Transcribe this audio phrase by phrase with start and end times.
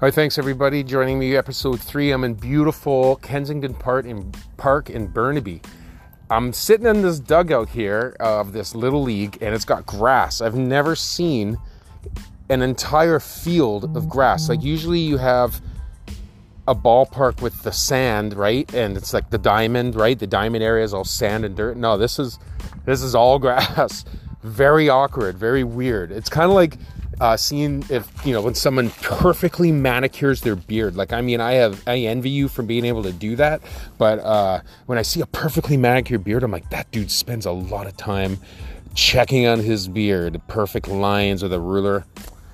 [0.00, 1.36] Hi, thanks everybody joining me.
[1.36, 2.10] Episode three.
[2.10, 5.62] I'm in beautiful Kensington Park in Park in Burnaby.
[6.28, 10.40] I'm sitting in this dugout here of this little league, and it's got grass.
[10.40, 11.58] I've never seen
[12.48, 14.48] an entire field of grass.
[14.48, 15.60] Like usually you have
[16.66, 18.72] a ballpark with the sand, right?
[18.74, 20.18] And it's like the diamond, right?
[20.18, 21.76] The diamond area is all sand and dirt.
[21.76, 22.40] No, this is
[22.84, 24.04] this is all grass.
[24.42, 26.10] Very awkward, very weird.
[26.10, 26.78] It's kind of like
[27.20, 30.96] uh, seeing if you know when someone perfectly manicures their beard.
[30.96, 33.62] Like I mean, I have I envy you for being able to do that,
[33.98, 37.52] but uh, when I see a perfectly manicured beard, I'm like that dude spends a
[37.52, 38.38] lot of time
[38.94, 42.04] checking on his beard, perfect lines with a ruler.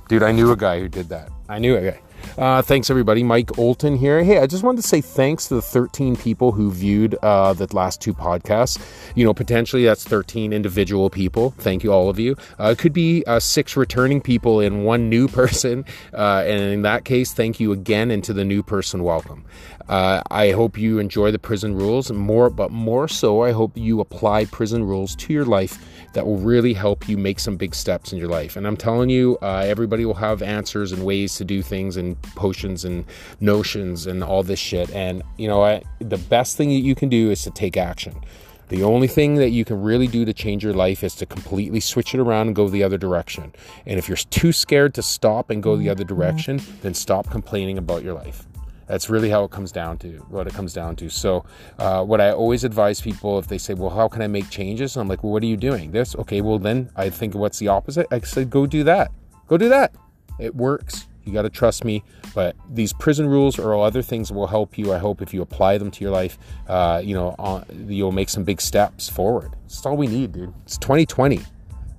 [0.08, 1.30] Dude, I knew a guy who did that.
[1.48, 2.00] I knew a guy.
[2.38, 3.22] Uh, thanks, everybody.
[3.22, 4.22] Mike Olton here.
[4.22, 7.74] Hey, I just wanted to say thanks to the 13 people who viewed uh, the
[7.74, 8.80] last two podcasts.
[9.14, 11.50] You know, potentially that's 13 individual people.
[11.58, 12.36] Thank you, all of you.
[12.58, 15.84] Uh, it could be uh, six returning people and one new person.
[16.14, 18.10] Uh, and in that case, thank you again.
[18.10, 19.44] And to the new person, welcome.
[19.88, 24.00] Uh, I hope you enjoy the prison rules more, but more so, I hope you
[24.00, 28.12] apply prison rules to your life that will really help you make some big steps
[28.12, 28.56] in your life.
[28.56, 32.20] And I'm telling you, uh, everybody will have answers and ways to do things and
[32.34, 33.04] potions and
[33.40, 34.90] notions and all this shit.
[34.94, 38.20] And you know, I, the best thing that you can do is to take action.
[38.68, 41.80] The only thing that you can really do to change your life is to completely
[41.80, 43.52] switch it around and go the other direction.
[43.84, 47.78] And if you're too scared to stop and go the other direction, then stop complaining
[47.78, 48.46] about your life.
[48.90, 51.08] That's really how it comes down to what it comes down to.
[51.08, 51.44] So,
[51.78, 54.96] uh, what I always advise people if they say, "Well, how can I make changes?"
[54.96, 56.40] I'm like, "Well, what are you doing?" This, okay.
[56.40, 58.08] Well, then I think what's the opposite?
[58.10, 59.12] I said, "Go do that.
[59.46, 59.94] Go do that.
[60.40, 61.06] It works.
[61.24, 62.02] You got to trust me."
[62.34, 64.92] But these prison rules or all other things will help you.
[64.92, 68.28] I hope if you apply them to your life, uh, you know, uh, you'll make
[68.28, 69.54] some big steps forward.
[69.66, 70.52] It's all we need, dude.
[70.64, 71.42] It's 2020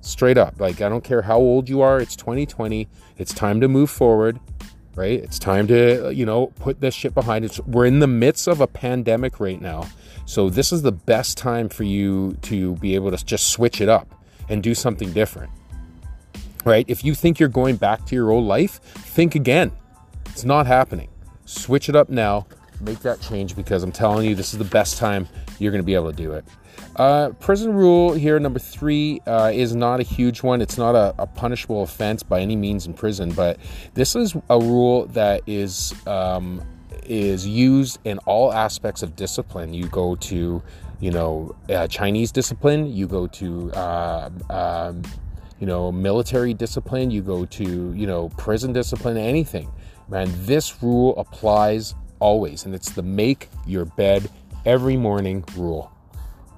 [0.02, 0.60] straight up.
[0.60, 2.86] Like, I don't care how old you are, it's 2020.
[3.16, 4.40] It's time to move forward
[4.94, 5.22] right?
[5.22, 7.60] It's time to, uh, you know, put this shit behind us.
[7.60, 9.88] We're in the midst of a pandemic right now.
[10.26, 13.88] So this is the best time for you to be able to just switch it
[13.88, 14.08] up
[14.48, 15.50] and do something different.
[16.64, 16.84] Right?
[16.88, 19.72] If you think you're going back to your old life, think again.
[20.26, 21.08] It's not happening.
[21.44, 22.46] Switch it up now.
[22.80, 25.28] Make that change because I'm telling you, this is the best time
[25.58, 26.44] you're going to be able to do it.
[26.96, 30.60] Uh, prison rule here, number three, uh, is not a huge one.
[30.60, 33.58] It's not a, a, punishable offense by any means in prison, but
[33.94, 36.62] this is a rule that is um,
[37.06, 39.72] is used in all aspects of discipline.
[39.72, 40.62] You go to,
[41.00, 42.92] you know, uh, Chinese discipline.
[42.92, 45.02] You go to, uh, um,
[45.60, 47.10] you know, military discipline.
[47.10, 49.16] You go to, you know, prison discipline.
[49.16, 49.70] Anything,
[50.08, 50.30] man.
[50.44, 54.28] This rule applies always, and it's the make your bed
[54.66, 55.91] every morning rule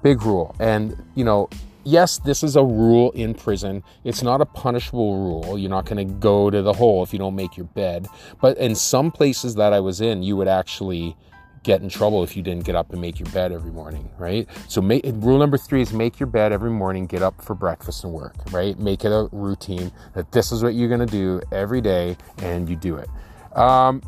[0.05, 0.55] big rule.
[0.59, 1.49] And, you know,
[1.83, 3.83] yes, this is a rule in prison.
[4.03, 5.57] It's not a punishable rule.
[5.57, 8.05] You're not going to go to the hole if you don't make your bed.
[8.39, 11.17] But in some places that I was in, you would actually
[11.63, 14.47] get in trouble if you didn't get up and make your bed every morning, right?
[14.67, 18.03] So make, rule number three is make your bed every morning, get up for breakfast
[18.03, 18.77] and work, right?
[18.77, 22.69] Make it a routine that this is what you're going to do every day and
[22.69, 23.09] you do it.
[23.57, 24.03] Um,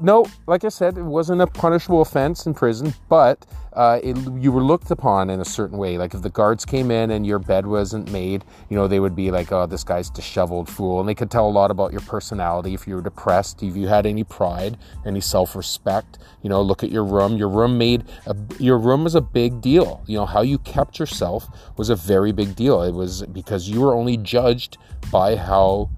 [0.00, 4.50] no, like I said, it wasn't a punishable offense in prison, but uh, it, you
[4.50, 5.96] were looked upon in a certain way.
[5.96, 9.14] Like if the guards came in and your bed wasn't made, you know, they would
[9.14, 12.00] be like, "Oh, this guy's disheveled fool," and they could tell a lot about your
[12.02, 12.74] personality.
[12.74, 16.90] If you were depressed, if you had any pride, any self-respect, you know, look at
[16.90, 17.36] your room.
[17.36, 20.02] Your room made a, your room was a big deal.
[20.06, 22.82] You know how you kept yourself was a very big deal.
[22.82, 24.78] It was because you were only judged
[25.12, 25.90] by how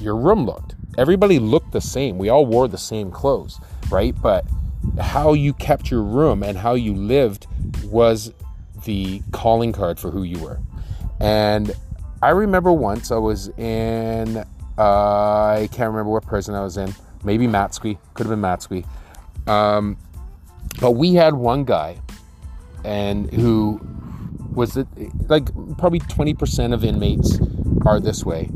[0.00, 2.18] your room looked everybody looked the same.
[2.18, 4.20] We all wore the same clothes, right?
[4.20, 4.44] But
[5.00, 7.46] how you kept your room and how you lived
[7.84, 8.32] was
[8.84, 10.58] the calling card for who you were.
[11.20, 11.74] And
[12.20, 14.38] I remember once I was in,
[14.76, 18.84] uh, I can't remember what prison I was in, maybe Matsqui, could have been Matsqui.
[19.48, 19.96] Um,
[20.80, 21.98] but we had one guy
[22.84, 23.80] and who
[24.52, 24.86] was it
[25.28, 25.46] like
[25.78, 27.38] probably 20% of inmates
[27.86, 28.50] are this way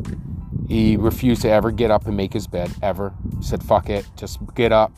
[0.72, 3.12] he refused to ever get up and make his bed, ever.
[3.38, 4.90] He said, fuck it, just get up,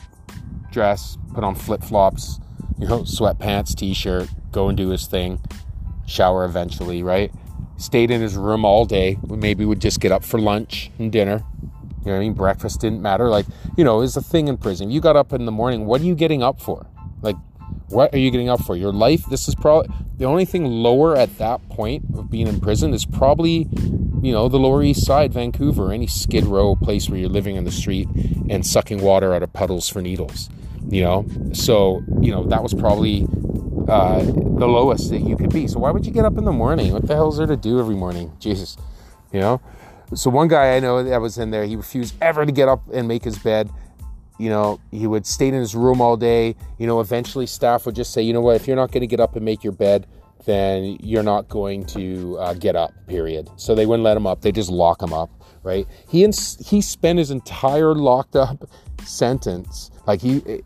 [0.70, 2.38] dress, put on flip flops,
[2.78, 5.40] you know, sweatpants, t shirt, go and do his thing,
[6.06, 7.32] shower eventually, right?
[7.76, 9.18] Stayed in his room all day.
[9.26, 11.42] Maybe would just get up for lunch and dinner.
[11.62, 12.34] You know what I mean?
[12.34, 13.28] Breakfast didn't matter.
[13.28, 14.92] Like, you know, is a thing in prison.
[14.92, 16.86] You got up in the morning, what are you getting up for?
[17.20, 17.36] Like,
[17.88, 18.76] what are you getting up for?
[18.76, 19.24] Your life?
[19.26, 23.04] This is probably the only thing lower at that point of being in prison is
[23.04, 23.68] probably
[24.24, 27.64] you know, the Lower East Side, Vancouver, any skid row place where you're living in
[27.64, 28.08] the street
[28.48, 30.48] and sucking water out of puddles for needles,
[30.88, 31.26] you know?
[31.52, 33.26] So, you know, that was probably
[33.86, 35.68] uh, the lowest that you could be.
[35.68, 36.94] So why would you get up in the morning?
[36.94, 38.32] What the hell is there to do every morning?
[38.40, 38.78] Jesus,
[39.30, 39.60] you know?
[40.14, 42.82] So one guy I know that was in there, he refused ever to get up
[42.94, 43.70] and make his bed.
[44.38, 46.56] You know, he would stay in his room all day.
[46.78, 49.06] You know, eventually staff would just say, you know what, if you're not going to
[49.06, 50.06] get up and make your bed,
[50.44, 53.48] then you're not going to uh, get up, period.
[53.56, 54.42] So they wouldn't let him up.
[54.42, 55.30] They just lock him up,
[55.62, 55.86] right?
[56.08, 58.68] He, ins- he spent his entire locked up
[59.04, 60.62] sentence, like he,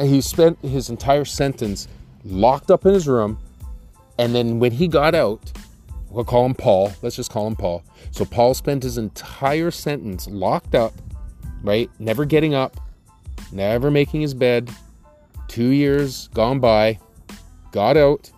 [0.00, 1.88] he spent his entire sentence
[2.24, 3.38] locked up in his room.
[4.18, 5.52] And then when he got out,
[6.10, 6.92] we'll call him Paul.
[7.02, 7.82] Let's just call him Paul.
[8.10, 10.92] So Paul spent his entire sentence locked up,
[11.62, 11.90] right?
[11.98, 12.76] Never getting up,
[13.52, 14.70] never making his bed.
[15.48, 16.98] Two years gone by,
[17.72, 18.30] got out.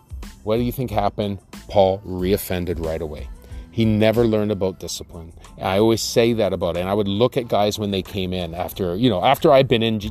[0.43, 1.39] What do you think happened?
[1.67, 3.29] Paul reoffended right away.
[3.71, 5.31] He never learned about discipline.
[5.57, 6.81] I always say that about it.
[6.81, 9.69] And I would look at guys when they came in after, you know, after I've
[9.69, 10.01] been in,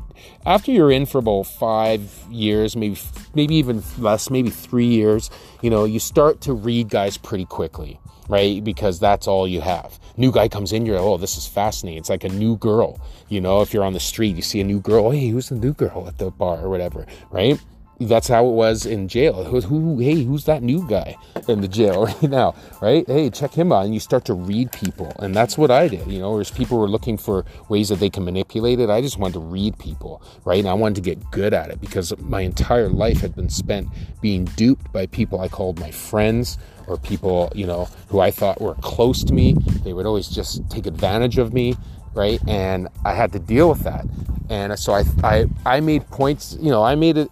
[0.47, 2.99] after you're in for about five years, maybe,
[3.35, 5.31] maybe even less, maybe three years,
[5.61, 8.01] you know, you start to read guys pretty quickly,
[8.31, 8.65] right?
[8.65, 10.00] Because that's all you have.
[10.21, 11.99] New guy comes in, you're like, oh, this is fascinating.
[11.99, 13.01] It's like a new girl.
[13.31, 15.55] You know, if you're on the street, you see a new girl, hey, who's the
[15.55, 17.59] new girl at the bar or whatever, right?
[18.09, 19.45] That's how it was in jail.
[19.45, 21.17] Who, hey, who's that new guy
[21.49, 23.07] in the jail right now, right?
[23.07, 26.07] Hey, check him out, and you start to read people, and that's what I did.
[26.07, 29.19] You know, whereas people were looking for ways that they can manipulate it, I just
[29.19, 30.61] wanted to read people, right?
[30.61, 33.89] And I wanted to get good at it because my entire life had been spent
[34.21, 38.61] being duped by people I called my friends or people, you know, who I thought
[38.61, 39.55] were close to me.
[39.85, 41.77] They would always just take advantage of me,
[42.15, 42.41] right?
[42.49, 44.07] And I had to deal with that.
[44.49, 47.31] And so I, I, I made points, you know, I made it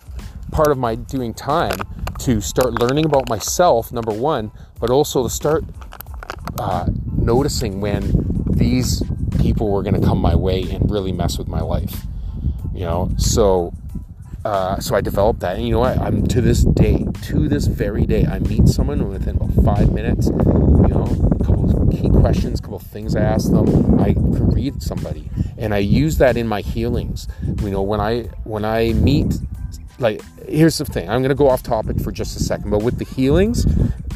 [0.51, 1.79] part of my doing time
[2.21, 4.51] to start learning about myself, number one,
[4.81, 5.65] but also to start
[6.59, 6.87] uh,
[7.17, 8.13] noticing when
[8.51, 9.03] these
[9.41, 12.05] people were going to come my way and really mess with my life.
[12.75, 13.73] You know, so
[14.45, 15.99] uh, so I developed that, and you know what?
[15.99, 20.29] I'm to this day, to this very day, I meet someone within about five minutes.
[20.29, 21.05] You know,
[21.41, 24.01] a couple of key questions, a couple things I ask them.
[24.01, 25.29] I can read somebody,
[25.59, 27.27] and I use that in my healings.
[27.63, 29.35] You know, when I when I meet
[29.99, 31.09] like here's the thing.
[31.09, 33.65] I'm going to go off topic for just a second but with the healings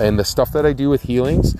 [0.00, 1.54] and the stuff that i do with healings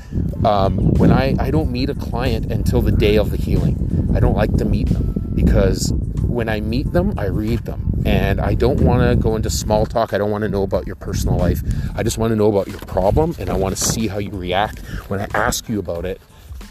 [0.45, 4.11] um, when i i don't meet a client until the day of the healing.
[4.15, 5.93] I don't like to meet them because
[6.23, 8.03] when i meet them i read them.
[8.05, 10.13] And i don't want to go into small talk.
[10.13, 11.63] I don't want to know about your personal life.
[11.95, 14.31] I just want to know about your problem and i want to see how you
[14.31, 16.21] react when i ask you about it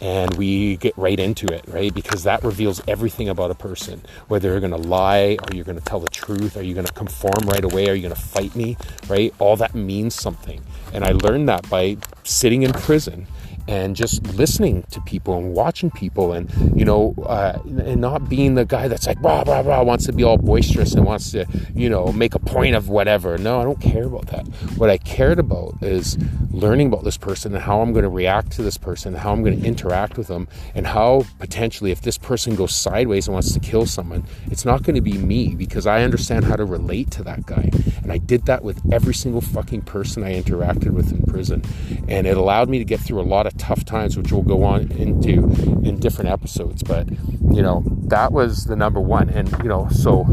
[0.01, 1.94] and we get right into it, right?
[1.94, 4.01] Because that reveals everything about a person.
[4.27, 6.88] Whether you're going to lie, or you're going to tell the truth, are you going
[6.88, 8.77] to conform right away, are you going to fight me,
[9.07, 9.33] right?
[9.38, 10.62] All that means something.
[10.92, 13.27] And I learned that by sitting in prison
[13.71, 18.56] and just listening to people and watching people and you know uh, and not being
[18.56, 21.45] the guy that's like blah blah blah wants to be all boisterous and wants to
[21.73, 23.38] you know make a point of whatever.
[23.38, 24.45] No i don't care about that.
[24.75, 26.18] What i cared about is
[26.51, 29.41] learning about this person and how i'm going to react to this person how i'm
[29.41, 33.53] going to interact with them and how potentially if this person goes sideways and wants
[33.53, 37.09] to kill someone it's not going to be me because i understand how to relate
[37.12, 37.69] to that guy.
[38.03, 41.63] And i did that with every single fucking person i interacted with in prison.
[42.09, 44.42] And it allowed me to get through a lot of of tough times, which we'll
[44.42, 45.44] go on into
[45.84, 46.81] in different episodes.
[46.81, 49.30] But, you know, that was the number one.
[49.30, 50.24] And, you know, so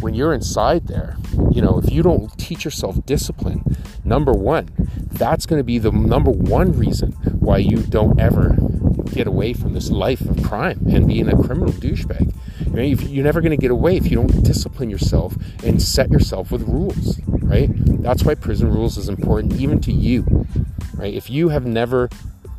[0.00, 1.16] when you're inside there,
[1.50, 4.68] you know, if you don't teach yourself discipline, number one,
[5.10, 8.56] that's going to be the number one reason why you don't ever
[9.12, 12.32] get away from this life of crime and being a criminal douchebag.
[12.74, 16.52] You you're never going to get away if you don't discipline yourself and set yourself
[16.52, 17.68] with rules, right?
[18.02, 20.46] That's why prison rules is important, even to you,
[20.94, 21.12] right?
[21.12, 22.08] If you have never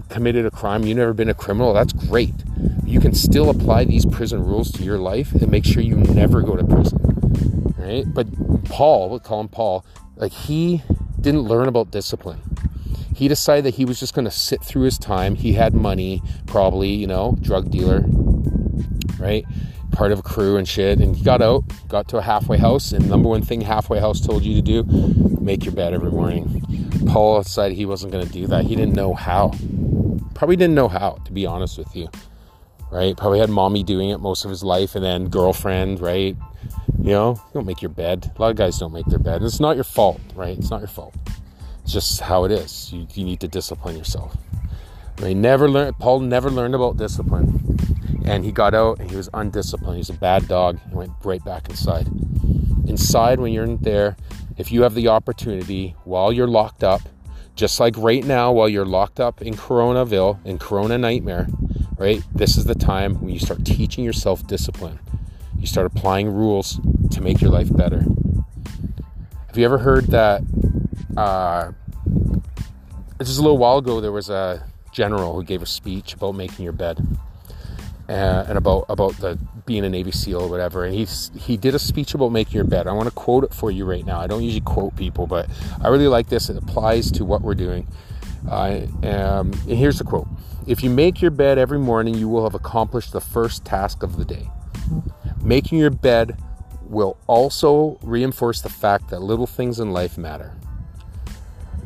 [0.09, 2.33] committed a crime, you've never been a criminal, that's great.
[2.85, 6.41] You can still apply these prison rules to your life and make sure you never
[6.41, 6.97] go to prison.
[7.77, 8.05] Right?
[8.11, 8.27] But
[8.65, 9.85] Paul, we'll call him Paul,
[10.15, 10.81] like he
[11.21, 12.41] didn't learn about discipline.
[13.15, 15.35] He decided that he was just going to sit through his time.
[15.35, 18.05] He had money, probably, you know, drug dealer,
[19.19, 19.45] right?
[19.91, 20.99] Part of a crew and shit.
[20.99, 24.21] And he got out, got to a halfway house, and number one thing halfway house
[24.21, 24.83] told you to do,
[25.41, 26.88] make your bed every morning.
[27.07, 28.65] Paul said he wasn't going to do that.
[28.65, 29.53] He didn't know how.
[30.33, 32.09] Probably didn't know how, to be honest with you.
[32.91, 33.15] Right?
[33.15, 36.35] Probably had mommy doing it most of his life and then girlfriend, right?
[37.01, 38.31] You know, you don't make your bed.
[38.35, 39.37] A lot of guys don't make their bed.
[39.37, 40.57] And it's not your fault, right?
[40.57, 41.15] It's not your fault.
[41.83, 42.91] It's just how it is.
[42.91, 44.35] You, you need to discipline yourself.
[45.19, 47.77] He never learned, Paul never learned about discipline.
[48.25, 49.97] And he got out and he was undisciplined.
[49.97, 50.79] He's a bad dog.
[50.89, 52.07] He went right back inside.
[52.87, 54.15] Inside, when you're in there,
[54.59, 57.01] if you have the opportunity while you're locked up,
[57.55, 61.47] just like right now, while you're locked up in Coronaville, in Corona Nightmare,
[61.97, 62.21] right?
[62.35, 64.99] This is the time when you start teaching yourself discipline.
[65.57, 66.79] You start applying rules
[67.11, 68.03] to make your life better.
[69.47, 70.41] Have you ever heard that?
[71.15, 71.71] Uh,
[73.19, 76.63] just a little while ago, there was a general who gave a speech about making
[76.63, 77.05] your bed.
[78.09, 80.83] Uh, and about about the being a Navy SEAL or whatever.
[80.83, 82.87] And he's he did a speech about making your bed.
[82.87, 84.19] I want to quote it for you right now.
[84.19, 85.47] I don't usually quote people, but
[85.81, 86.49] I really like this.
[86.49, 87.87] It applies to what we're doing.
[88.49, 90.27] Um, and here's the quote:
[90.65, 94.17] If you make your bed every morning, you will have accomplished the first task of
[94.17, 94.49] the day.
[95.43, 96.41] Making your bed
[96.81, 100.55] will also reinforce the fact that little things in life matter.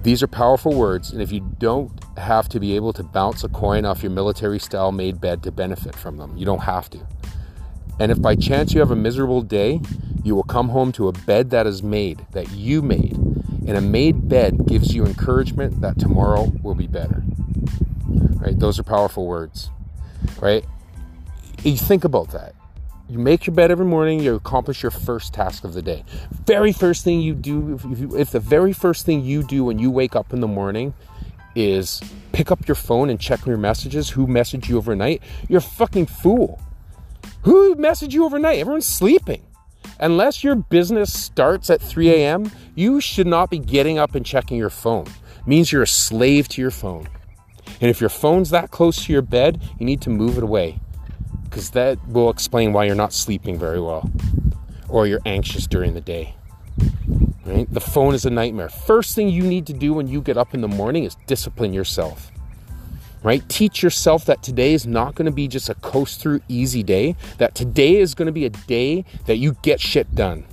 [0.03, 3.49] These are powerful words, and if you don't have to be able to bounce a
[3.49, 6.99] coin off your military style made bed to benefit from them, you don't have to.
[7.99, 9.81] And if by chance you have a miserable day,
[10.23, 13.17] you will come home to a bed that is made, that you made.
[13.65, 17.23] And a made bed gives you encouragement that tomorrow will be better.
[18.07, 18.57] Right?
[18.57, 19.69] Those are powerful words.
[20.41, 20.65] Right?
[21.63, 22.55] You think about that.
[23.09, 26.03] You make your bed every morning, you accomplish your first task of the day.
[26.45, 29.77] Very first thing you do, if, you, if the very first thing you do when
[29.77, 30.93] you wake up in the morning
[31.55, 35.61] is pick up your phone and check your messages, who messaged you overnight, you're a
[35.61, 36.61] fucking fool.
[37.43, 38.59] Who messaged you overnight?
[38.59, 39.43] Everyone's sleeping.
[39.99, 44.57] Unless your business starts at 3 a.m., you should not be getting up and checking
[44.57, 45.05] your phone.
[45.05, 47.07] It means you're a slave to your phone.
[47.79, 50.79] And if your phone's that close to your bed, you need to move it away
[51.43, 54.09] because that will explain why you're not sleeping very well
[54.89, 56.35] or you're anxious during the day.
[57.45, 57.71] Right?
[57.71, 58.69] The phone is a nightmare.
[58.69, 61.73] First thing you need to do when you get up in the morning is discipline
[61.73, 62.31] yourself.
[63.21, 63.47] Right?
[63.49, 67.15] Teach yourself that today is not going to be just a coast through easy day,
[67.37, 70.45] that today is going to be a day that you get shit done.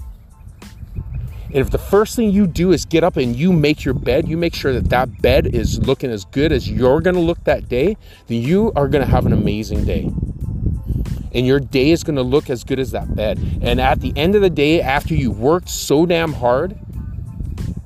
[1.52, 4.28] And if the first thing you do is get up and you make your bed,
[4.28, 7.42] you make sure that that bed is looking as good as you're going to look
[7.44, 7.96] that day,
[8.28, 10.12] then you are going to have an amazing day
[11.32, 13.38] and your day is going to look as good as that bed.
[13.62, 16.78] And at the end of the day, after you worked so damn hard,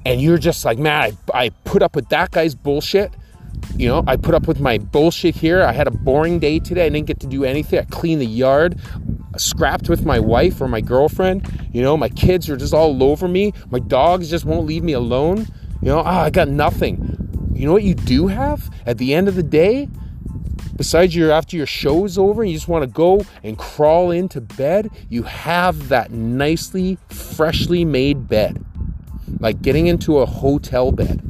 [0.07, 3.13] and you're just like, man, I, I put up with that guy's bullshit.
[3.77, 5.63] You know, I put up with my bullshit here.
[5.63, 6.87] I had a boring day today.
[6.87, 7.79] I didn't get to do anything.
[7.79, 8.79] I cleaned the yard,
[9.37, 11.69] scrapped with my wife or my girlfriend.
[11.73, 13.53] You know, my kids are just all over me.
[13.71, 15.47] My dogs just won't leave me alone.
[15.81, 17.51] You know, oh, I got nothing.
[17.53, 19.89] You know what you do have at the end of the day?
[20.77, 24.11] Besides your after your show is over and you just want to go and crawl
[24.11, 28.65] into bed, you have that nicely freshly made bed.
[29.41, 31.21] Like getting into a hotel bed.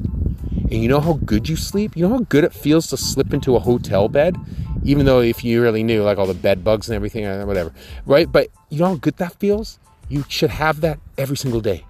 [0.71, 1.97] And you know how good you sleep?
[1.97, 4.37] You know how good it feels to slip into a hotel bed?
[4.83, 7.73] Even though if you really knew like all the bed bugs and everything, uh, whatever.
[8.07, 8.31] Right?
[8.31, 9.79] But you know how good that feels?
[10.09, 11.85] You should have that every single day.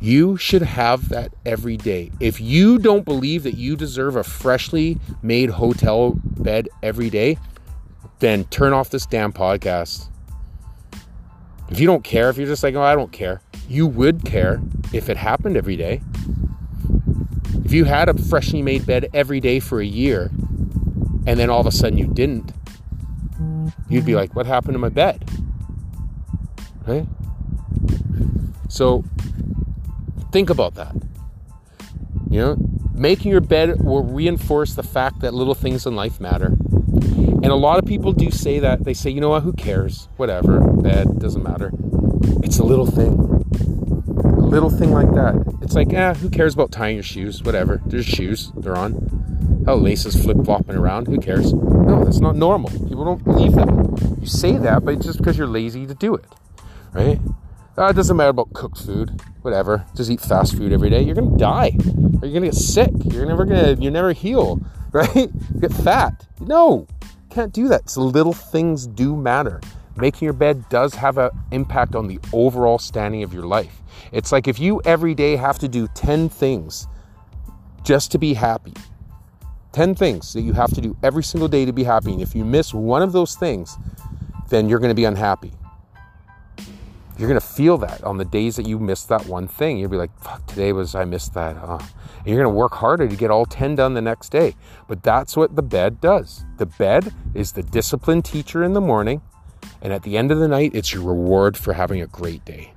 [0.00, 2.12] You should have that every day.
[2.20, 7.38] If you don't believe that you deserve a freshly made hotel bed every day,
[8.18, 10.08] then turn off this damn podcast.
[11.70, 14.60] If you don't care, if you're just like, oh, I don't care, you would care
[14.92, 16.02] if it happened every day.
[17.64, 20.30] If you had a freshly made bed every day for a year
[21.26, 22.52] and then all of a sudden you didn't,
[23.88, 25.28] you'd be like, what happened to my bed?
[26.86, 27.06] Right?
[28.68, 29.04] So
[30.36, 30.94] Think about that.
[32.28, 32.56] You know,
[32.92, 36.48] making your bed will reinforce the fact that little things in life matter.
[36.48, 38.84] And a lot of people do say that.
[38.84, 40.10] They say, you know what, who cares?
[40.18, 41.70] Whatever, bed, doesn't matter.
[42.44, 43.14] It's a little thing.
[43.14, 45.58] A little thing like that.
[45.62, 47.42] It's like, eh, who cares about tying your shoes?
[47.42, 47.80] Whatever.
[47.86, 49.62] There's shoes, they're on.
[49.64, 51.54] How laces flip flopping around, who cares?
[51.54, 52.68] No, that's not normal.
[52.86, 53.68] People don't believe that.
[54.20, 56.26] You say that, but it's just because you're lazy to do it,
[56.92, 57.18] right?
[57.78, 59.84] Uh, it doesn't matter about cooked food, whatever.
[59.94, 61.02] Just eat fast food every day.
[61.02, 61.76] You're gonna die.
[62.22, 62.90] Or you're gonna get sick.
[63.04, 63.74] You're never gonna.
[63.74, 64.60] You never heal,
[64.92, 65.28] right?
[65.60, 66.26] get fat.
[66.40, 66.86] No,
[67.28, 67.90] can't do that.
[67.90, 69.60] So little things do matter.
[69.96, 73.82] Making your bed does have an impact on the overall standing of your life.
[74.12, 76.86] It's like if you every day have to do 10 things
[77.82, 78.74] just to be happy,
[79.72, 82.12] 10 things that you have to do every single day to be happy.
[82.12, 83.76] And if you miss one of those things,
[84.48, 85.52] then you're going to be unhappy.
[87.18, 89.78] You're gonna feel that on the days that you missed that one thing.
[89.78, 91.80] You'll be like, "Fuck, today was I missed that." And
[92.26, 94.54] you're gonna work harder to get all ten done the next day.
[94.86, 96.44] But that's what the bed does.
[96.58, 99.22] The bed is the disciplined teacher in the morning,
[99.80, 102.74] and at the end of the night, it's your reward for having a great day.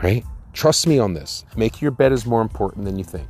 [0.00, 0.24] Right?
[0.52, 1.44] Trust me on this.
[1.56, 3.28] Making your bed is more important than you think.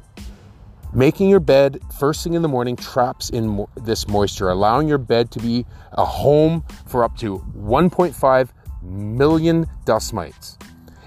[0.92, 4.98] Making your bed first thing in the morning traps in mo- this moisture, allowing your
[4.98, 8.48] bed to be a home for up to 1.5
[8.82, 10.58] million dust mites.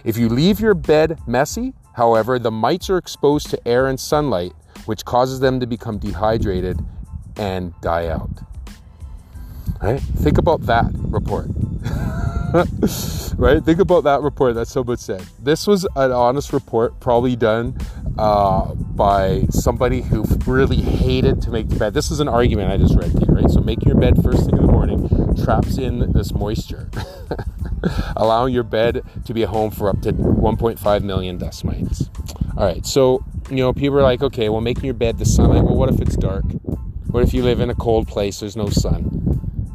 [0.04, 4.54] If you leave your bed messy, however, the mites are exposed to air and sunlight,
[4.86, 6.80] which causes them to become dehydrated
[7.38, 8.30] and die out.
[9.82, 10.00] Right?
[10.00, 11.48] Think about that report.
[13.38, 13.64] right?
[13.64, 15.24] Think about that report that someone said.
[15.40, 17.78] This was an honest report, probably done
[18.18, 21.94] uh, by somebody who really hated to make the bed.
[21.94, 23.50] This is an argument I just read to you, right?
[23.50, 25.08] So making your bed first thing in the morning
[25.44, 26.90] traps in this moisture,
[28.18, 32.10] allowing your bed to be a home for up to 1.5 million dust mites.
[32.58, 35.64] All right, so you know people are like, okay, well, making your bed the sunlight.
[35.64, 36.44] Well, what if it's dark?
[37.08, 38.42] What if you live in a cold place?
[38.42, 39.32] There's no sun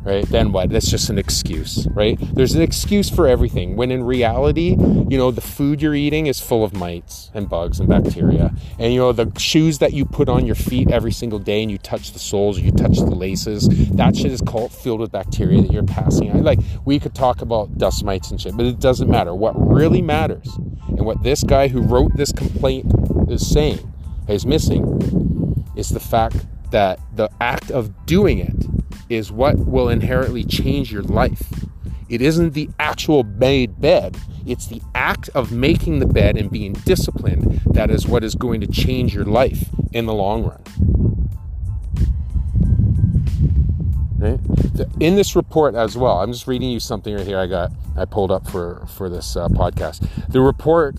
[0.07, 0.27] right?
[0.29, 0.71] Then what?
[0.71, 2.17] That's just an excuse, right?
[2.35, 3.77] There's an excuse for everything.
[3.77, 7.81] When in reality, you know, the food you're eating is full of mites and bugs
[7.81, 8.55] and bacteria.
[8.79, 11.71] And you know, the shoes that you put on your feet every single day and
[11.71, 15.61] you touch the soles, you touch the laces, that shit is called filled with bacteria
[15.61, 16.43] that you're passing.
[16.43, 19.35] Like we could talk about dust mites and shit, but it doesn't matter.
[19.35, 20.49] What really matters
[20.89, 22.93] and what this guy who wrote this complaint
[23.29, 23.93] is saying
[24.29, 28.66] is missing is the fact that the act of doing it
[29.09, 31.65] is what will inherently change your life.
[32.09, 36.73] It isn't the actual made bed, it's the act of making the bed and being
[36.73, 40.63] disciplined that is what is going to change your life in the long run.
[44.19, 44.41] Right?
[44.99, 47.39] In this report as well, I'm just reading you something right here.
[47.39, 50.09] I got I pulled up for for this uh, podcast.
[50.29, 50.97] The report,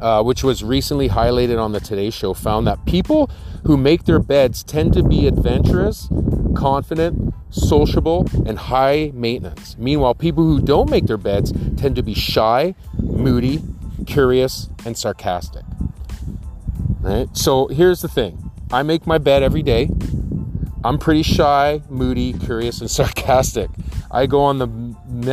[0.00, 3.30] uh, which was recently highlighted on the Today Show, found that people
[3.64, 6.08] who make their beds tend to be adventurous
[6.54, 9.76] confident, sociable, and high maintenance.
[9.78, 13.62] Meanwhile, people who don't make their beds tend to be shy, moody,
[14.06, 15.64] curious, and sarcastic.
[17.00, 17.34] Right?
[17.36, 19.90] So here's the thing I make my bed every day.
[20.84, 23.70] I'm pretty shy, moody, curious, and sarcastic.
[24.10, 24.66] I go on the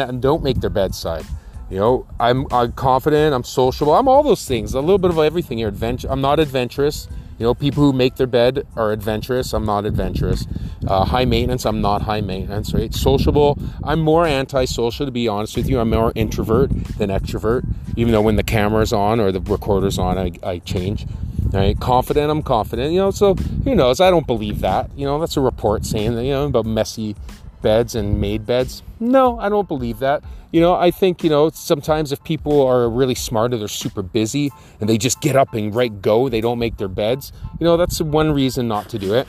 [0.07, 1.25] and don't make their bedside.
[1.69, 5.17] You know, I'm, I'm confident, I'm sociable, I'm all those things, a little bit of
[5.17, 5.67] everything here.
[5.67, 7.07] Adventure, I'm not adventurous.
[7.37, 9.53] You know, people who make their bed are adventurous.
[9.53, 10.47] I'm not adventurous.
[10.87, 11.65] Uh, high maintenance.
[11.65, 12.73] I'm not high maintenance.
[12.73, 12.91] Right?
[12.93, 13.59] Sociable.
[13.83, 15.79] I'm more antisocial to be honest with you.
[15.79, 17.63] I'm more introvert than extrovert.
[17.95, 21.05] Even though when the camera's on or the recorder's on, I, I change.
[21.51, 21.79] Right?
[21.79, 22.31] Confident.
[22.31, 22.91] I'm confident.
[22.91, 23.11] You know.
[23.11, 24.01] So who knows?
[24.01, 24.89] I don't believe that.
[24.97, 27.15] You know, that's a report saying that you know about messy
[27.61, 28.83] beds and made beds.
[28.99, 30.23] No, I don't believe that.
[30.51, 34.01] You know, I think, you know, sometimes if people are really smart or they're super
[34.01, 37.65] busy and they just get up and right go, they don't make their beds, you
[37.65, 39.27] know, that's one reason not to do it.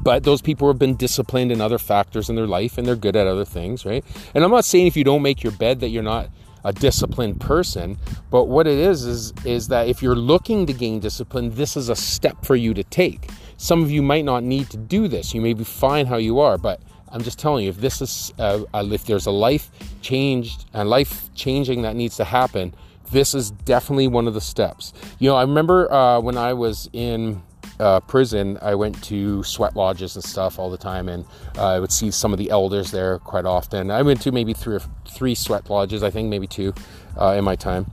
[0.00, 3.16] But those people have been disciplined in other factors in their life and they're good
[3.16, 4.04] at other things, right?
[4.34, 6.30] And I'm not saying if you don't make your bed that you're not
[6.64, 7.96] a disciplined person
[8.30, 11.88] but what it is is is that if you're looking to gain discipline this is
[11.88, 15.34] a step for you to take some of you might not need to do this
[15.34, 16.80] you may be fine how you are but
[17.12, 19.70] I'm just telling you, if this is, uh, if there's a life
[20.02, 22.74] changed and life changing that needs to happen,
[23.10, 24.92] this is definitely one of the steps.
[25.18, 27.42] You know, I remember uh, when I was in
[27.80, 31.24] uh, prison, I went to sweat lodges and stuff all the time, and
[31.56, 33.90] uh, I would see some of the elders there quite often.
[33.90, 36.74] I went to maybe three or three sweat lodges, I think maybe two,
[37.18, 37.90] uh, in my time.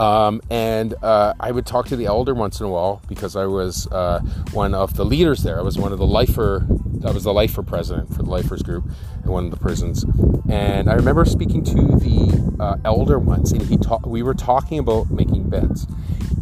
[0.00, 3.46] Um, and uh, I would talk to the elder once in a while because I
[3.46, 4.20] was uh,
[4.52, 5.58] one of the leaders there.
[5.58, 6.66] I was one of the lifer.
[7.04, 8.84] I was the lifer president for the lifers group
[9.24, 10.04] in one of the prisons.
[10.48, 14.78] And I remember speaking to the uh, elder once, and he ta- we were talking
[14.78, 15.86] about making beds.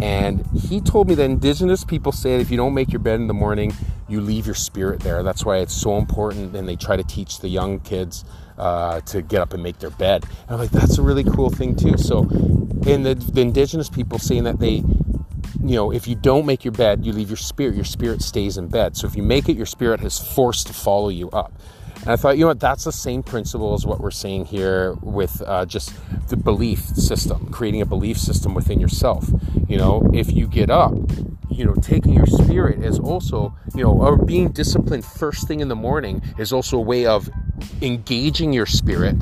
[0.02, 3.20] And he told me that indigenous people say that if you don't make your bed
[3.20, 3.72] in the morning,
[4.08, 5.22] you leave your spirit there.
[5.22, 6.54] That's why it's so important.
[6.54, 8.24] And they try to teach the young kids
[8.58, 10.24] uh, to get up and make their bed.
[10.42, 11.96] And I'm like, that's a really cool thing too.
[11.98, 12.20] So,
[12.86, 14.82] and the, the indigenous people saying that they,
[15.62, 17.74] you know, if you don't make your bed, you leave your spirit.
[17.74, 18.96] Your spirit stays in bed.
[18.96, 21.52] So if you make it, your spirit is forced to follow you up.
[22.04, 24.92] And I thought, you know what, that's the same principle as what we're seeing here
[25.00, 25.94] with uh, just
[26.28, 29.26] the belief system, creating a belief system within yourself.
[29.66, 30.92] You know, if you get up,
[31.50, 35.68] you know, taking your spirit is also, you know, or being disciplined first thing in
[35.68, 37.30] the morning is also a way of
[37.80, 39.16] engaging your spirit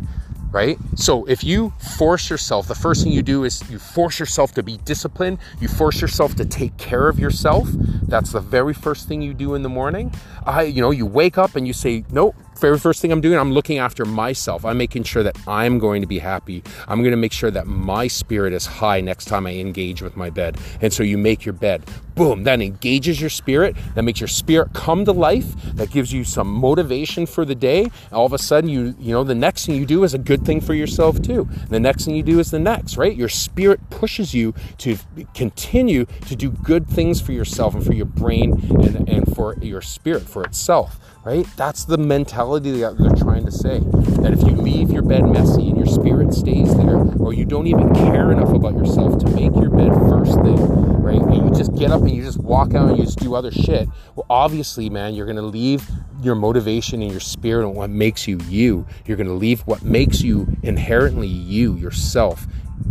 [0.53, 0.77] right?
[0.97, 4.63] So if you force yourself, the first thing you do is you force yourself to
[4.63, 7.69] be disciplined, you force yourself to take care of yourself.
[8.03, 10.13] That's the very first thing you do in the morning.
[10.45, 13.39] I, you know, you wake up and you say, "Nope, very first thing I'm doing,
[13.39, 14.65] I'm looking after myself.
[14.65, 16.63] I'm making sure that I'm going to be happy.
[16.87, 20.17] I'm going to make sure that my spirit is high next time I engage with
[20.17, 20.59] my bed.
[20.81, 21.83] And so you make your bed.
[22.15, 23.77] Boom, that engages your spirit.
[23.95, 25.55] That makes your spirit come to life.
[25.75, 27.91] That gives you some motivation for the day.
[28.13, 30.45] All of a sudden, you you know the next thing you do is a good
[30.45, 31.49] thing for yourself too.
[31.69, 33.17] The next thing you do is the next, right?
[33.17, 34.99] Your spirit pushes you to
[35.35, 39.81] continue to do good things for yourself and for your brain and, and for your
[39.81, 41.47] spirit for itself right?
[41.57, 43.81] That's the mentality that they're trying to say.
[44.23, 47.67] That if you leave your bed messy and your spirit stays there, or you don't
[47.67, 51.21] even care enough about yourself to make your bed first thing, right?
[51.21, 53.51] And you just get up and you just walk out and you just do other
[53.51, 53.89] shit.
[54.15, 55.89] Well, obviously, man, you're gonna leave
[56.23, 58.87] your motivation and your spirit and what makes you you.
[59.07, 62.47] You're to leave what makes you inherently you, yourself,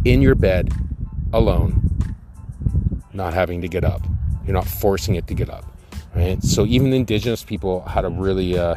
[0.05, 0.71] in your bed
[1.33, 1.89] alone,
[3.13, 4.01] not having to get up.
[4.45, 5.65] You're not forcing it to get up,
[6.15, 6.41] right?
[6.43, 8.75] So even the indigenous people had a really uh,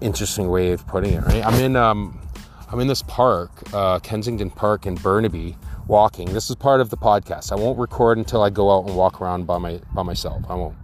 [0.00, 1.44] interesting way of putting it, right?
[1.44, 2.18] I'm in um,
[2.70, 6.32] I'm in this park, uh, Kensington Park in Burnaby, walking.
[6.32, 7.52] This is part of the podcast.
[7.52, 10.42] I won't record until I go out and walk around by my by myself.
[10.48, 10.76] I won't.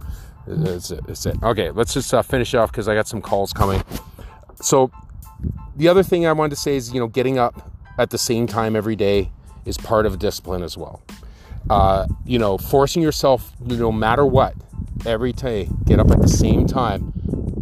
[0.47, 1.01] It's it.
[1.07, 1.41] It's it.
[1.43, 3.83] Okay, let's just uh, finish off because I got some calls coming.
[4.61, 4.91] So
[5.75, 8.47] the other thing I wanted to say is, you know, getting up at the same
[8.47, 9.31] time every day
[9.65, 11.01] is part of discipline as well.
[11.69, 14.55] Uh, you know, forcing yourself, no matter what,
[15.05, 17.13] every day, get up at the same time,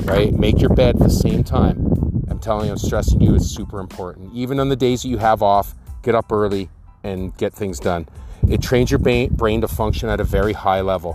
[0.05, 0.33] right?
[0.33, 2.23] Make your bed at the same time.
[2.29, 4.33] I'm telling you, I'm stressing you, it's super important.
[4.33, 6.69] Even on the days that you have off, get up early
[7.07, 8.07] and get things done.
[8.47, 11.13] It trains your brain to function at a very high level,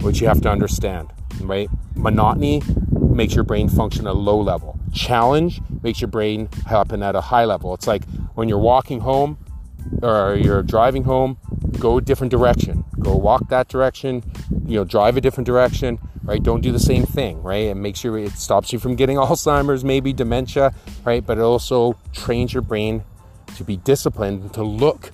[0.00, 1.68] which you have to understand, right?
[1.94, 4.78] Monotony makes your brain function at a low level.
[4.92, 7.74] Challenge makes your brain happen at a high level.
[7.74, 9.38] It's like when you're walking home
[10.02, 11.38] or you're driving home,
[11.78, 12.84] go a different direction.
[12.98, 14.22] Go walk that direction,
[14.66, 16.42] you know, drive a different direction, right?
[16.42, 17.64] Don't do the same thing, right?
[17.64, 21.24] It makes you, it stops you from getting Alzheimer's, maybe dementia, right?
[21.24, 23.04] But it also trains your brain
[23.56, 25.12] to be disciplined to look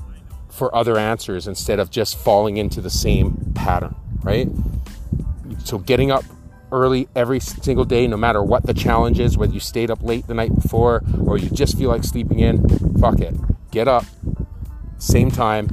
[0.50, 4.48] for other answers instead of just falling into the same pattern, right?
[5.64, 6.24] So getting up
[6.72, 10.26] early every single day, no matter what the challenge is, whether you stayed up late
[10.26, 13.34] the night before or you just feel like sleeping in, fuck it.
[13.70, 14.04] Get up,
[14.98, 15.68] same time,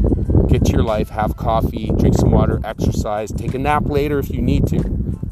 [0.48, 4.30] get to your life, have coffee, drink some water, exercise, take a nap later if
[4.30, 4.80] you need to.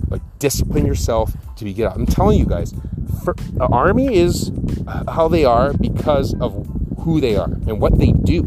[0.08, 1.96] But discipline yourself to be get up.
[1.96, 2.74] I'm telling you guys,
[3.24, 4.52] for, the army is
[5.08, 6.68] how they are because of
[7.06, 8.42] who they are and what they do,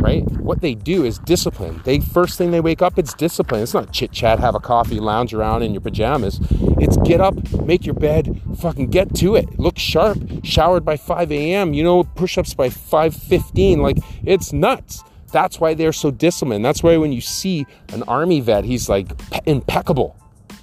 [0.00, 0.24] right?
[0.40, 1.82] What they do is discipline.
[1.84, 3.62] They first thing they wake up, it's discipline.
[3.62, 6.40] It's not chit chat, have a coffee, lounge around in your pajamas.
[6.80, 9.58] It's get up, make your bed, fucking get to it.
[9.58, 11.74] Look sharp, showered by 5 a.m.
[11.74, 13.78] You know, push-ups by 5:15.
[13.78, 15.04] Like it's nuts.
[15.30, 16.64] That's why they're so disciplined.
[16.64, 19.12] That's why when you see an army vet, he's like
[19.44, 20.16] impeccable.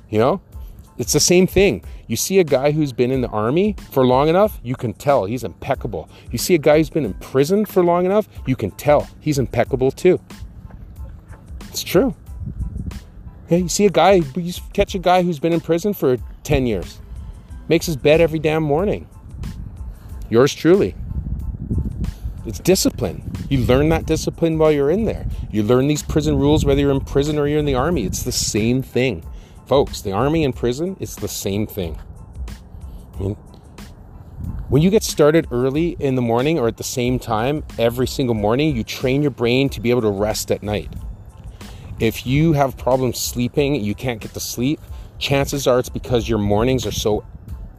[0.09, 0.41] You know,
[0.97, 1.83] it's the same thing.
[2.07, 5.25] You see a guy who's been in the army for long enough, you can tell
[5.25, 6.09] he's impeccable.
[6.31, 9.37] You see a guy who's been in prison for long enough, you can tell he's
[9.39, 10.19] impeccable too.
[11.67, 12.15] It's true.
[13.49, 16.99] You see a guy, you catch a guy who's been in prison for 10 years,
[17.67, 19.07] makes his bed every damn morning.
[20.29, 20.95] Yours truly.
[22.45, 23.31] It's discipline.
[23.49, 25.25] You learn that discipline while you're in there.
[25.51, 28.05] You learn these prison rules whether you're in prison or you're in the army.
[28.05, 29.23] It's the same thing.
[29.67, 31.99] Folks, the army and prison, it's the same thing.
[33.15, 33.35] I mean,
[34.69, 38.35] when you get started early in the morning or at the same time every single
[38.35, 40.93] morning, you train your brain to be able to rest at night.
[41.99, 44.79] If you have problems sleeping, you can't get to sleep,
[45.17, 47.25] chances are it's because your mornings are so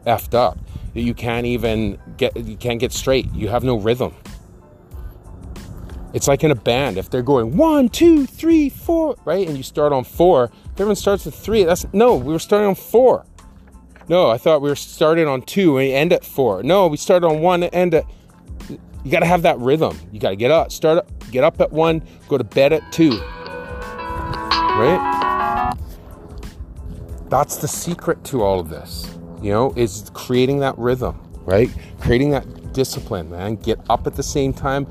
[0.06, 0.58] effed up
[0.94, 3.30] that you can't even get you can't get straight.
[3.34, 4.14] You have no rhythm.
[6.14, 6.96] It's like in a band.
[6.96, 11.26] If they're going one, two, three, four, right, and you start on four, everyone starts
[11.26, 11.64] at three.
[11.64, 13.24] That's no, we were starting on four.
[14.08, 16.62] No, I thought we were starting on two and end at four.
[16.62, 18.04] No, we started on one and end at.
[18.68, 19.98] You got to have that rhythm.
[20.12, 22.90] You got to get up, start up, get up at one, go to bed at
[22.92, 23.18] two.
[24.78, 25.74] Right?
[27.28, 29.16] That's the secret to all of this.
[29.40, 31.70] You know, is creating that rhythm, right?
[32.00, 33.56] Creating that discipline, man.
[33.56, 34.86] Get up at the same time,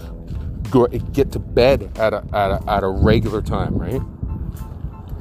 [0.71, 4.02] go get to bed at a, at a, at a regular time, right?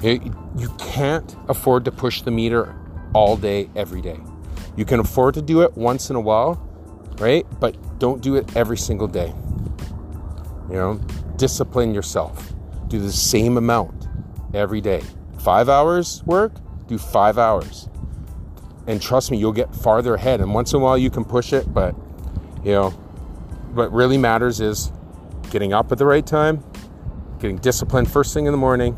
[0.02, 2.76] You can't afford to push the meter
[3.14, 4.20] all day, every day.
[4.76, 6.54] You can afford to do it once in a while,
[7.18, 7.46] right?
[7.60, 9.32] But don't do it every single day.
[10.68, 10.94] You know,
[11.36, 12.52] discipline yourself.
[12.88, 14.08] Do the same amount
[14.52, 15.02] every day.
[15.38, 16.52] Five hours work,
[16.86, 17.88] do five hours.
[18.86, 20.40] And trust me, you'll get farther ahead.
[20.40, 21.94] And once in a while you can push it, but
[22.64, 22.90] you know,
[23.72, 24.92] what really matters is
[25.50, 26.64] getting up at the right time,
[27.38, 28.96] getting disciplined first thing in the morning,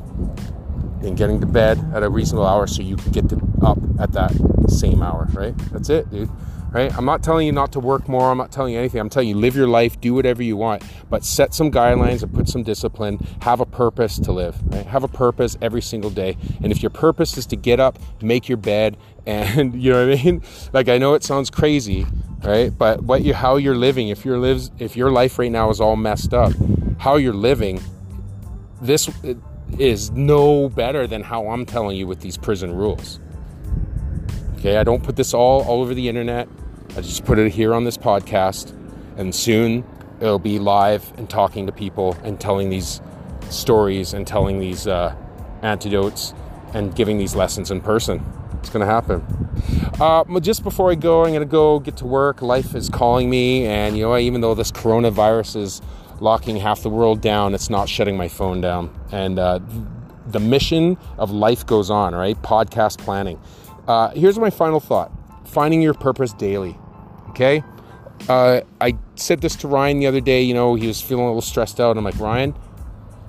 [1.03, 4.13] and getting to bed at a reasonable hour so you can get to, up at
[4.13, 4.33] that
[4.69, 5.57] same hour, right?
[5.73, 6.31] That's it, dude.
[6.73, 6.95] Right?
[6.95, 8.31] I'm not telling you not to work more.
[8.31, 9.01] I'm not telling you anything.
[9.01, 12.35] I'm telling you live your life, do whatever you want, but set some guidelines and
[12.35, 13.19] put some discipline.
[13.41, 14.85] Have a purpose to live, right?
[14.85, 16.37] Have a purpose every single day.
[16.63, 20.19] And if your purpose is to get up, make your bed, and you know what
[20.19, 20.43] I mean?
[20.73, 22.07] Like I know it sounds crazy,
[22.45, 22.77] right?
[22.77, 25.81] But what you how you're living, if your lives if your life right now is
[25.81, 26.53] all messed up,
[26.99, 27.81] how you're living,
[28.83, 29.09] this
[29.79, 33.21] is no better than how I'm telling you with these prison rules.
[34.59, 36.49] Okay, I don't put this all all over the internet.
[36.97, 38.73] I just put it here on this podcast,
[39.17, 39.85] and soon
[40.21, 43.01] it'll be live and talking to people and telling these
[43.51, 45.15] stories and telling these uh,
[45.63, 46.35] antidotes
[46.75, 48.25] and giving these lessons in person.
[48.61, 49.25] It's going to happen.
[50.01, 52.43] Uh, just before I go, I'm going to go get to work.
[52.43, 55.83] Life is calling me, and you know, even though this coronavirus is
[56.21, 58.91] locking half the world down, it's not shutting my phone down.
[59.13, 59.61] And uh,
[60.27, 62.41] the mission of life goes on, right?
[62.43, 63.41] Podcast planning.
[63.87, 65.13] Uh, here's my final thought
[65.45, 66.77] finding your purpose daily.
[67.31, 67.63] Okay?
[68.29, 70.43] Uh, I said this to Ryan the other day.
[70.43, 71.97] You know, he was feeling a little stressed out.
[71.97, 72.55] I'm like, Ryan,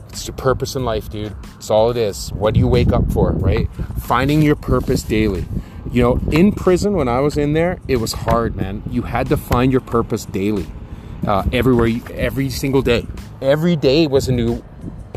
[0.09, 1.35] it's your purpose in life, dude.
[1.55, 2.31] It's all it is.
[2.33, 3.69] What do you wake up for, right?
[3.99, 5.45] Finding your purpose daily.
[5.91, 8.83] You know, in prison, when I was in there, it was hard, man.
[8.89, 10.65] You had to find your purpose daily.
[11.25, 13.05] Uh, everywhere, every single day.
[13.41, 14.63] Every day was a new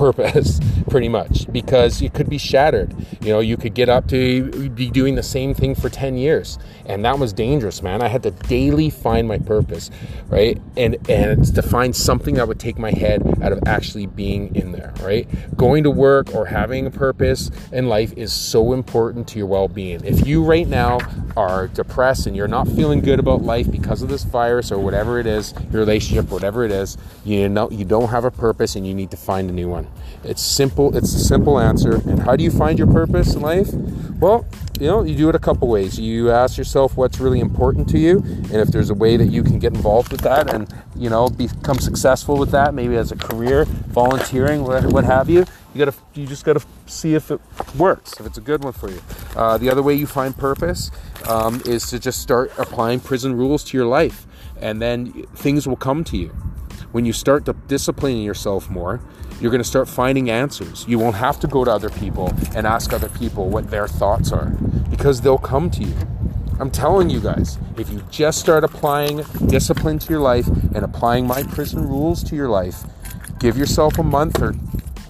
[0.01, 0.61] purpose
[0.91, 2.95] pretty much because it could be shattered.
[3.21, 6.59] You know you could get up to be doing the same thing for 10 years.
[6.87, 8.03] And that was dangerous man.
[8.03, 9.91] I had to daily find my purpose
[10.29, 10.61] right?
[10.77, 14.73] And and to find something that would take my head out of actually being in
[14.73, 15.29] there right?
[15.57, 20.05] Going to work or having a purpose in life is so important to your well-being.
[20.05, 20.99] If you right now
[21.37, 25.19] are depressed and you're not feeling good about life because of this virus or whatever
[25.19, 28.87] it is your relationship whatever it is you know you don't have a purpose and
[28.87, 29.87] you need to find a new one
[30.23, 30.97] it's simple.
[30.97, 31.97] It's a simple answer.
[32.09, 33.73] And how do you find your purpose in life?
[34.21, 34.47] Well,
[34.79, 35.99] you know, you do it a couple ways.
[35.99, 39.43] You ask yourself what's really important to you, and if there's a way that you
[39.43, 43.17] can get involved with that and you know become successful with that, maybe as a
[43.17, 45.45] career, volunteering, what, have you.
[45.75, 47.41] You gotta, you just gotta see if it
[47.77, 49.01] works, if it's a good one for you.
[49.37, 50.91] Uh, the other way you find purpose
[51.29, 54.27] um, is to just start applying prison rules to your life,
[54.61, 56.35] and then things will come to you
[56.93, 59.01] when you start disciplining yourself more,
[59.41, 60.85] you're going to start finding answers.
[60.87, 64.33] You won't have to go to other people and ask other people what their thoughts
[64.33, 64.51] are
[64.91, 65.97] because they'll come to you.
[66.59, 71.27] I'm telling you guys, if you just start applying discipline to your life and applying
[71.27, 72.85] my prison rules to your life,
[73.39, 74.55] give yourself a month or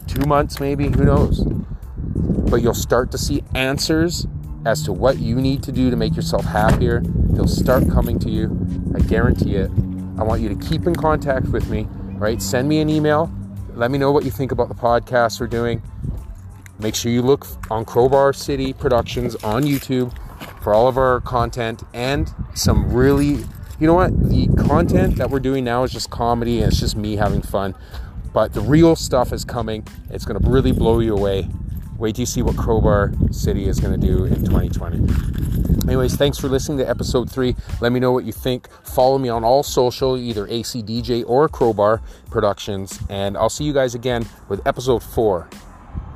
[0.07, 1.43] two months, maybe, who knows.
[1.43, 4.29] But you'll start to see answers
[4.65, 7.01] as to what you need to do to make yourself happier.
[7.05, 8.57] They'll start coming to you.
[8.95, 9.71] I guarantee it.
[10.19, 12.41] I want you to keep in contact with me, right?
[12.41, 13.33] Send me an email.
[13.81, 15.81] Let me know what you think about the podcast we're doing.
[16.79, 20.15] Make sure you look on Crowbar City Productions on YouTube
[20.63, 23.43] for all of our content and some really,
[23.79, 24.29] you know what?
[24.29, 27.75] The content that we're doing now is just comedy and it's just me having fun.
[28.35, 29.89] But the real stuff is coming.
[30.11, 31.49] It's going to really blow you away.
[32.01, 35.87] Wait till you see what Crowbar City is going to do in 2020.
[35.87, 37.55] Anyways, thanks for listening to episode three.
[37.83, 38.71] Let me know what you think.
[38.85, 42.99] Follow me on all social, either ACDJ or Crowbar Productions.
[43.11, 45.51] And I'll see you guys again with episode four.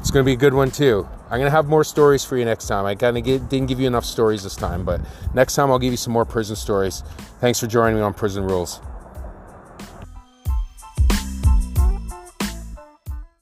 [0.01, 1.07] It's going to be a good one too.
[1.25, 2.87] I'm going to have more stories for you next time.
[2.87, 5.03] I kind of didn't give you enough stories this time, but
[5.35, 7.03] next time I'll give you some more prison stories.
[7.41, 8.81] Thanks for joining me on Prison Rules.